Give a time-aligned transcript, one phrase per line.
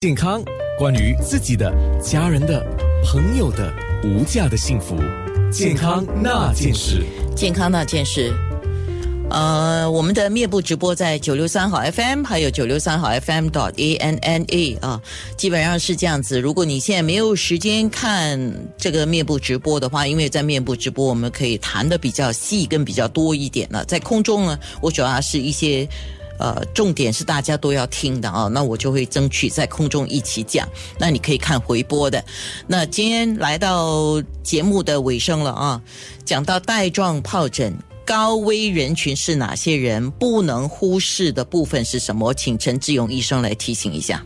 [0.00, 0.40] 健康，
[0.78, 2.64] 关于自己的、家人的、
[3.04, 4.94] 朋友的无价的幸福，
[5.50, 7.04] 健康那件事。
[7.34, 8.32] 健康那件事，
[9.28, 15.02] 呃，我们的面部直播在九六三号 FM，还有九六三号 FM dot A N N A 啊，
[15.36, 16.40] 基本上是这样子。
[16.40, 18.38] 如果你现在没有时间看
[18.76, 23.84] 这个面部直播的话，因为在面部直播我们可以谈的比较细跟比较多一点了。
[23.84, 25.88] 在空中呢，我主要是一些。
[26.38, 30.68] 呃，重点是大家都要听的啊，那我就会争取在空中一起讲。
[30.98, 32.24] 那你可以看回播的。
[32.66, 35.82] 那今天来到节目的尾声了啊，
[36.24, 42.32] 讲到带状疱疹高危人群是哪些人，不能忽视的部分是什么？
[42.32, 44.24] 请陈志勇医生来提醒一下。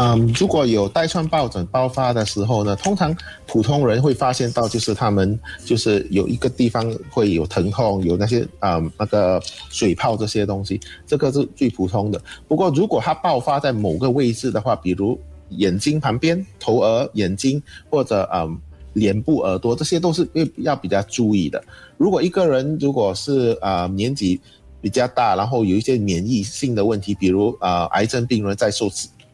[0.00, 3.14] 嗯，如果有带状疱疹爆发的时候呢，通常
[3.48, 12.22] 普通人会发现到，就是他们就是有一个地方会有疼痛，有那些啊那个水泡这些东西，这个是最普通的。
[12.46, 15.18] 不过如果它爆发在某个位置的话，比如
[15.50, 18.56] 眼睛旁边、头额、眼睛或者嗯
[18.92, 20.28] 脸部、耳朵，这些都是
[20.58, 21.62] 要比较注意的。
[21.96, 24.40] 如果一个人如果是啊年纪
[24.80, 28.88] 比较大，然后有一些免疫性的问题，比如啊癌症病人在受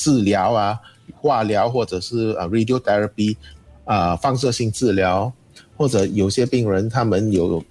[0.00, 0.80] 治疗啊，
[1.20, 3.36] 化疗或者是呃 radiotherapy，
[3.84, 5.30] 啊放射性治疗，
[5.76, 7.62] 或者有些病人他们有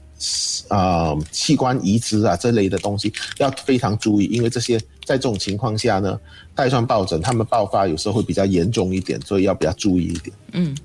[0.67, 6.19] 啊器官移植啊这类的东西，要非常注意，因为这些在这种情况下呢，
[6.53, 10.35] 带状疱疹他们爆发有时候会比较严重一点，所以要比较注意一点。
[10.51, 10.77] 嗯，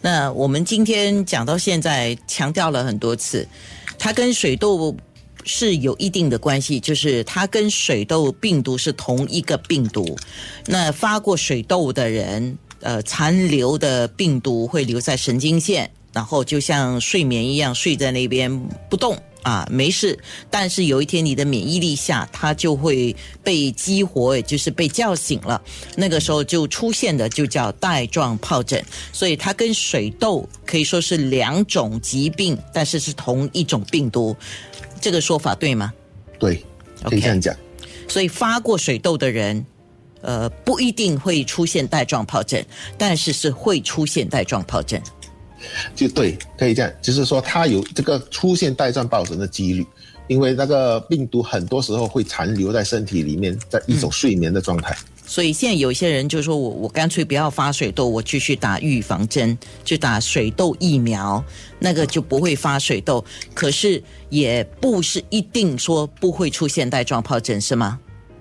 [0.00, 3.44] 那我们今天讲到现在强调了很多次，
[3.98, 4.96] 它跟水痘。
[5.44, 10.16] 是有一定的关系，就是它跟水痘病毒是同一个病毒。
[10.66, 20.18] 那发过水痘的人，呃，残留的病毒会留在神经线，然后就像睡眠一样睡在那边不动啊，没事。
[20.50, 25.60] 但是有一天你的免疫力下，它就会被激活，也就是被叫醒了。
[25.96, 28.82] 那个时候就出现的就叫带状疱疹。
[29.12, 34.36] 所以它跟水痘可以说是两种疾病，但是是同一种病毒。
[35.00, 35.92] 这个说法对吗？
[36.38, 36.64] 对，
[37.02, 37.54] 可以这样讲。
[38.08, 39.64] 所以发过水痘的人，
[40.20, 42.64] 呃，不一定会出现带状疱疹，
[42.96, 45.02] 但是是会出现带状疱疹。
[45.94, 49.86] 就对，可以这样，就是说它有这个出现带状疱疹的几率，
[50.28, 54.96] 因为那个病毒很多时候会残留在身体里面，在一种睡眠的状态。
[55.24, 61.42] 所以现在有些人就说我我干脆不要发水痘，我继续打预防针，就打水痘疫苗，
[61.78, 63.24] 那个就不会发水痘。
[63.54, 67.98] 可是也不是一定说不会出现带状疱疹，是吗？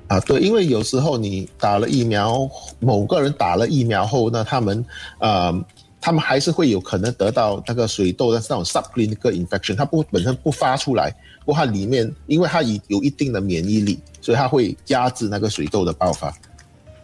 [0.07, 2.49] 啊，对，因为有时候你打了疫苗，
[2.79, 4.83] 某个人打了疫苗后，那他们
[5.19, 5.53] 呃，
[6.01, 16.35] 他们还是会有可能得到那个水痘的那种 subclinical infection，它不本身不发出来，不过它里面因为它已有一定的免疫力，所以它会压制那个水痘的爆发。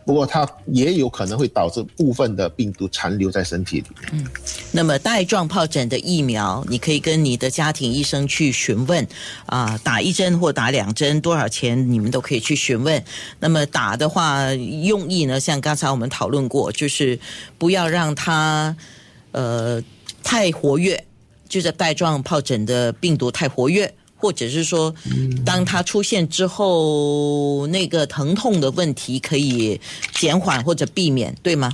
[0.04, 4.10] 不过它也有可能会导致部分的病毒残留在身体里面。
[4.14, 4.28] 嗯，
[4.78, 9.08] 那么带状疱疹的疫苗，你可以跟你的家庭医生去询问，
[9.48, 13.04] 啊，打一针或打两针多少钱，你们都可以去询问。
[13.40, 17.20] 那么打的话，用意呢，像刚才我们讨论过，就是
[17.58, 18.78] 不要让它
[19.32, 19.82] 呃
[20.24, 21.04] 太活跃，
[21.50, 23.92] 就是带状疱疹的病毒太活跃。
[24.20, 24.94] 或者是说，
[25.46, 29.80] 当它出现之后，那个疼痛的问题可以
[30.16, 31.72] 减缓或者避免，对吗？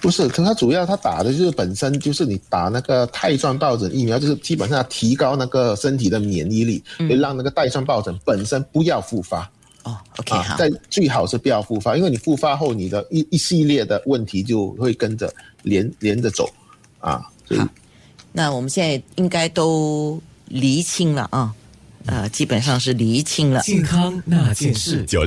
[0.00, 9.50] 不是，可它主要它打的就是本身就是你打那个带状疱疹疫苗，就是基本上提高那个身体的免疫力，会让那个带状疱疹本身不要复发。
[9.82, 10.56] 哦，OK，好。
[10.56, 15.32] 在最好是不要复发，因为你复发后，你的一一系列的问题就会跟着
[15.62, 16.48] 连连着走。
[17.00, 17.22] 啊，
[17.56, 17.68] 好。
[18.32, 21.54] 那我们现在应该都厘清了啊。
[22.06, 25.04] 呃，基本上是厘清了健康那件事。
[25.04, 25.26] 九六。